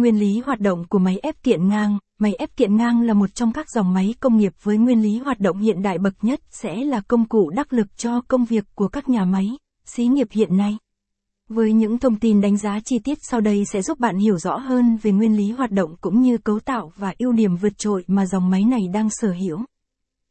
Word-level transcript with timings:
Nguyên 0.00 0.18
lý 0.18 0.40
hoạt 0.40 0.60
động 0.60 0.84
của 0.88 0.98
máy 0.98 1.18
ép 1.22 1.42
kiện 1.42 1.68
ngang 1.68 1.98
Máy 2.18 2.34
ép 2.34 2.56
kiện 2.56 2.76
ngang 2.76 3.02
là 3.02 3.14
một 3.14 3.34
trong 3.34 3.52
các 3.52 3.70
dòng 3.70 3.94
máy 3.94 4.14
công 4.20 4.36
nghiệp 4.36 4.52
với 4.62 4.78
nguyên 4.78 5.02
lý 5.02 5.18
hoạt 5.18 5.40
động 5.40 5.58
hiện 5.58 5.82
đại 5.82 5.98
bậc 5.98 6.14
nhất 6.22 6.40
sẽ 6.50 6.84
là 6.84 7.00
công 7.00 7.28
cụ 7.28 7.50
đắc 7.50 7.72
lực 7.72 7.96
cho 7.96 8.20
công 8.20 8.44
việc 8.44 8.64
của 8.74 8.88
các 8.88 9.08
nhà 9.08 9.24
máy, 9.24 9.50
xí 9.84 10.06
nghiệp 10.06 10.28
hiện 10.30 10.56
nay. 10.56 10.76
Với 11.48 11.72
những 11.72 11.98
thông 11.98 12.18
tin 12.18 12.40
đánh 12.40 12.56
giá 12.56 12.80
chi 12.84 12.98
tiết 12.98 13.18
sau 13.22 13.40
đây 13.40 13.64
sẽ 13.64 13.82
giúp 13.82 13.98
bạn 13.98 14.18
hiểu 14.18 14.38
rõ 14.38 14.56
hơn 14.56 14.98
về 15.02 15.12
nguyên 15.12 15.36
lý 15.36 15.50
hoạt 15.50 15.70
động 15.70 15.94
cũng 16.00 16.20
như 16.20 16.38
cấu 16.38 16.60
tạo 16.60 16.92
và 16.96 17.14
ưu 17.18 17.32
điểm 17.32 17.56
vượt 17.56 17.78
trội 17.78 18.04
mà 18.06 18.26
dòng 18.26 18.50
máy 18.50 18.64
này 18.64 18.80
đang 18.92 19.08
sở 19.10 19.32
hữu. 19.32 19.58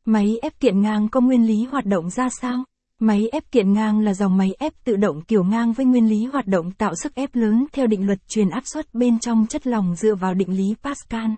Máy 0.05 0.37
ép 0.41 0.59
kiện 0.59 0.81
ngang 0.81 1.09
có 1.09 1.21
nguyên 1.21 1.47
lý 1.47 1.63
hoạt 1.63 1.85
động 1.85 2.09
ra 2.09 2.29
sao? 2.29 2.63
Máy 3.01 3.27
ép 3.31 3.51
kiện 3.51 3.73
ngang 3.73 3.99
là 3.99 4.13
dòng 4.13 4.37
máy 4.37 4.49
ép 4.59 4.73
tự 4.83 4.95
động 4.95 5.21
kiểu 5.21 5.43
ngang 5.43 5.73
với 5.73 5.85
nguyên 5.85 6.09
lý 6.09 6.25
hoạt 6.25 6.47
động 6.47 6.71
tạo 6.71 6.93
sức 7.03 7.15
ép 7.15 7.35
lớn 7.35 7.65
theo 7.71 7.87
định 7.87 8.05
luật 8.05 8.19
truyền 8.27 8.49
áp 8.49 8.63
suất 8.65 8.93
bên 8.93 9.19
trong 9.19 9.45
chất 9.49 9.67
lỏng 9.67 9.95
dựa 9.95 10.15
vào 10.15 10.33
định 10.33 10.57
lý 10.57 10.75
Pascal. 10.83 11.31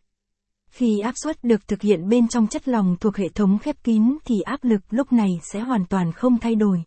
Khi 0.71 0.99
áp 0.99 1.13
suất 1.23 1.43
được 1.43 1.67
thực 1.67 1.81
hiện 1.81 2.09
bên 2.09 2.27
trong 2.27 2.47
chất 2.47 2.67
lỏng 2.67 2.95
thuộc 2.99 3.15
hệ 3.15 3.29
thống 3.29 3.59
khép 3.59 3.75
kín 3.83 4.17
thì 4.25 4.41
áp 4.41 4.63
lực 4.63 4.81
lúc 4.89 5.13
này 5.13 5.29
sẽ 5.51 5.59
hoàn 5.59 5.85
toàn 5.85 6.11
không 6.11 6.37
thay 6.37 6.55
đổi. 6.55 6.83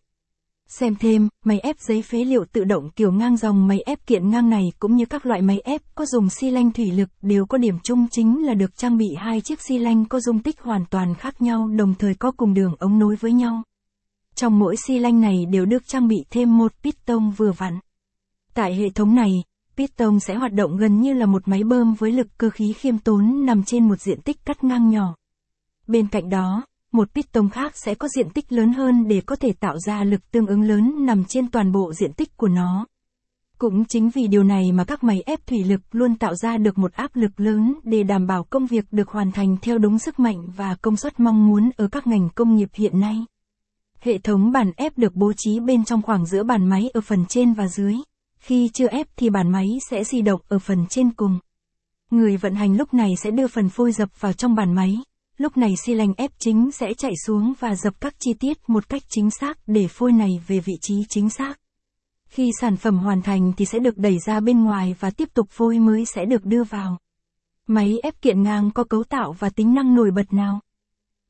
Xem 0.67 0.95
thêm, 0.95 1.29
máy 1.45 1.59
ép 1.59 1.79
giấy 1.79 2.01
phế 2.01 2.17
liệu 2.17 2.45
tự 2.51 2.63
động 2.63 2.89
kiểu 2.95 3.11
ngang 3.11 3.37
dòng 3.37 3.67
máy 3.67 3.79
ép 3.85 4.07
kiện 4.07 4.29
ngang 4.29 4.49
này 4.49 4.63
cũng 4.79 4.95
như 4.95 5.05
các 5.05 5.25
loại 5.25 5.41
máy 5.41 5.59
ép 5.59 5.81
có 5.95 6.05
dùng 6.05 6.29
xi 6.29 6.51
lanh 6.51 6.71
thủy 6.71 6.91
lực 6.91 7.09
đều 7.21 7.45
có 7.45 7.57
điểm 7.57 7.75
chung 7.83 8.07
chính 8.11 8.45
là 8.45 8.53
được 8.53 8.77
trang 8.77 8.97
bị 8.97 9.07
hai 9.17 9.41
chiếc 9.41 9.61
xi 9.61 9.77
lanh 9.77 10.05
có 10.05 10.19
dung 10.19 10.39
tích 10.39 10.59
hoàn 10.59 10.85
toàn 10.89 11.15
khác 11.15 11.41
nhau 11.41 11.67
đồng 11.67 11.93
thời 11.99 12.13
có 12.15 12.31
cùng 12.37 12.53
đường 12.53 12.75
ống 12.79 12.99
nối 12.99 13.15
với 13.15 13.31
nhau. 13.33 13.63
Trong 14.35 14.59
mỗi 14.59 14.75
xi 14.87 14.99
lanh 14.99 15.21
này 15.21 15.45
đều 15.45 15.65
được 15.65 15.87
trang 15.87 16.07
bị 16.07 16.25
thêm 16.29 16.57
một 16.57 16.73
piston 16.83 17.29
vừa 17.29 17.51
vặn. 17.51 17.79
Tại 18.53 18.75
hệ 18.75 18.89
thống 18.89 19.15
này, 19.15 19.31
piston 19.77 20.19
sẽ 20.19 20.35
hoạt 20.35 20.53
động 20.53 20.77
gần 20.77 21.01
như 21.01 21.13
là 21.13 21.25
một 21.25 21.47
máy 21.47 21.63
bơm 21.63 21.93
với 21.93 22.11
lực 22.11 22.27
cơ 22.37 22.49
khí 22.49 22.73
khiêm 22.73 22.97
tốn 22.97 23.45
nằm 23.45 23.63
trên 23.63 23.87
một 23.87 24.01
diện 24.01 24.21
tích 24.21 24.45
cắt 24.45 24.63
ngang 24.63 24.89
nhỏ. 24.89 25.15
Bên 25.87 26.07
cạnh 26.07 26.29
đó, 26.29 26.65
một 26.91 27.13
piston 27.13 27.49
khác 27.49 27.77
sẽ 27.77 27.95
có 27.95 28.07
diện 28.07 28.29
tích 28.29 28.51
lớn 28.51 28.73
hơn 28.73 29.07
để 29.07 29.21
có 29.21 29.35
thể 29.35 29.53
tạo 29.53 29.79
ra 29.79 30.03
lực 30.03 30.31
tương 30.31 30.47
ứng 30.47 30.61
lớn 30.61 31.05
nằm 31.05 31.25
trên 31.25 31.51
toàn 31.51 31.71
bộ 31.71 31.93
diện 31.93 32.13
tích 32.13 32.37
của 32.37 32.47
nó. 32.47 32.85
Cũng 33.57 33.85
chính 33.85 34.09
vì 34.09 34.27
điều 34.27 34.43
này 34.43 34.71
mà 34.71 34.83
các 34.83 35.03
máy 35.03 35.23
ép 35.25 35.47
thủy 35.47 35.63
lực 35.63 35.81
luôn 35.91 36.15
tạo 36.15 36.35
ra 36.35 36.57
được 36.57 36.77
một 36.77 36.93
áp 36.93 37.15
lực 37.15 37.39
lớn 37.39 37.73
để 37.83 38.03
đảm 38.03 38.27
bảo 38.27 38.43
công 38.43 38.65
việc 38.65 38.85
được 38.91 39.09
hoàn 39.09 39.31
thành 39.31 39.57
theo 39.61 39.77
đúng 39.77 39.99
sức 39.99 40.19
mạnh 40.19 40.47
và 40.57 40.75
công 40.81 40.97
suất 40.97 41.19
mong 41.19 41.47
muốn 41.47 41.69
ở 41.77 41.87
các 41.87 42.07
ngành 42.07 42.29
công 42.35 42.55
nghiệp 42.55 42.69
hiện 42.73 42.99
nay. 42.99 43.25
Hệ 44.05 44.17
thống 44.17 44.51
bàn 44.51 44.71
ép 44.77 44.97
được 44.97 45.15
bố 45.15 45.33
trí 45.37 45.59
bên 45.59 45.85
trong 45.85 46.01
khoảng 46.01 46.25
giữa 46.25 46.43
bàn 46.43 46.69
máy 46.69 46.89
ở 46.93 47.01
phần 47.01 47.25
trên 47.25 47.53
và 47.53 47.67
dưới. 47.67 47.95
Khi 48.39 48.69
chưa 48.73 48.87
ép 48.87 49.07
thì 49.17 49.29
bàn 49.29 49.51
máy 49.51 49.67
sẽ 49.89 50.03
di 50.03 50.21
động 50.21 50.41
ở 50.47 50.59
phần 50.59 50.85
trên 50.89 51.11
cùng. 51.11 51.39
Người 52.11 52.37
vận 52.37 52.55
hành 52.55 52.77
lúc 52.77 52.93
này 52.93 53.13
sẽ 53.23 53.31
đưa 53.31 53.47
phần 53.47 53.69
phôi 53.69 53.91
dập 53.91 54.09
vào 54.19 54.33
trong 54.33 54.55
bàn 54.55 54.73
máy. 54.73 54.97
Lúc 55.37 55.57
này 55.57 55.73
xi 55.85 55.93
lanh 55.93 56.13
ép 56.17 56.31
chính 56.39 56.71
sẽ 56.71 56.93
chạy 56.93 57.11
xuống 57.25 57.53
và 57.59 57.75
dập 57.75 58.01
các 58.01 58.15
chi 58.19 58.33
tiết 58.33 58.57
một 58.67 58.89
cách 58.89 59.01
chính 59.09 59.31
xác 59.31 59.57
để 59.67 59.87
phôi 59.87 60.11
này 60.11 60.41
về 60.47 60.59
vị 60.59 60.73
trí 60.81 60.95
chính 61.09 61.29
xác. 61.29 61.59
Khi 62.25 62.51
sản 62.61 62.77
phẩm 62.77 62.97
hoàn 62.97 63.21
thành 63.21 63.53
thì 63.57 63.65
sẽ 63.65 63.79
được 63.79 63.97
đẩy 63.97 64.17
ra 64.25 64.39
bên 64.39 64.63
ngoài 64.63 64.95
và 64.99 65.09
tiếp 65.09 65.29
tục 65.33 65.47
phôi 65.49 65.79
mới 65.79 66.05
sẽ 66.05 66.25
được 66.25 66.45
đưa 66.45 66.63
vào. 66.63 66.97
Máy 67.67 67.99
ép 68.03 68.21
kiện 68.21 68.43
ngang 68.43 68.71
có 68.71 68.83
cấu 68.83 69.03
tạo 69.03 69.35
và 69.39 69.49
tính 69.49 69.73
năng 69.73 69.95
nổi 69.95 70.11
bật 70.11 70.33
nào? 70.33 70.59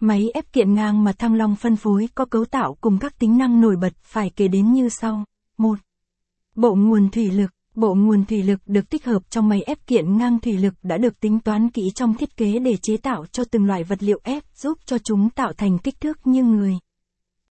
Máy 0.05 0.31
ép 0.33 0.53
kiện 0.53 0.73
ngang 0.73 1.03
mà 1.03 1.11
Thăng 1.11 1.33
Long 1.33 1.55
phân 1.55 1.75
phối 1.75 2.09
có 2.15 2.25
cấu 2.25 2.45
tạo 2.45 2.77
cùng 2.81 2.97
các 2.99 3.19
tính 3.19 3.37
năng 3.37 3.61
nổi 3.61 3.75
bật 3.75 3.93
phải 4.03 4.29
kể 4.35 4.47
đến 4.47 4.73
như 4.73 4.89
sau. 4.89 5.23
1. 5.57 5.79
Bộ 6.55 6.75
nguồn 6.75 7.09
thủy 7.09 7.31
lực 7.31 7.51
Bộ 7.75 7.95
nguồn 7.95 8.25
thủy 8.25 8.43
lực 8.43 8.59
được 8.65 8.89
tích 8.89 9.05
hợp 9.05 9.29
trong 9.29 9.49
máy 9.49 9.61
ép 9.61 9.87
kiện 9.87 10.17
ngang 10.17 10.39
thủy 10.39 10.57
lực 10.57 10.73
đã 10.83 10.97
được 10.97 11.19
tính 11.19 11.39
toán 11.39 11.69
kỹ 11.69 11.91
trong 11.95 12.13
thiết 12.13 12.37
kế 12.37 12.59
để 12.59 12.77
chế 12.81 12.97
tạo 12.97 13.25
cho 13.31 13.43
từng 13.51 13.65
loại 13.65 13.83
vật 13.83 14.03
liệu 14.03 14.19
ép 14.23 14.43
giúp 14.55 14.77
cho 14.85 14.97
chúng 14.97 15.29
tạo 15.29 15.53
thành 15.53 15.79
kích 15.79 15.99
thước 16.01 16.27
như 16.27 16.43
người. 16.43 16.77